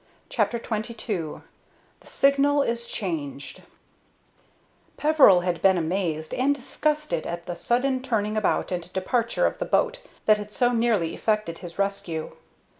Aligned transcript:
CHAPTER 0.29 0.57
XXII 0.57 0.95
THE 1.99 2.07
SIGNAL 2.07 2.63
IS 2.63 2.87
CHANGED 2.87 3.61
Peveril 4.97 5.41
had 5.41 5.61
been 5.61 5.77
amazed 5.77 6.33
and 6.33 6.55
disgusted 6.55 7.27
at 7.27 7.45
the 7.45 7.55
sudden 7.55 8.01
turning 8.01 8.35
about 8.35 8.71
and 8.71 8.91
departure 8.93 9.45
of 9.45 9.59
the 9.59 9.65
boat 9.65 10.01
that 10.25 10.39
had 10.39 10.51
so 10.51 10.71
nearly 10.71 11.13
effected 11.13 11.59
his 11.59 11.77
rescue. 11.77 12.31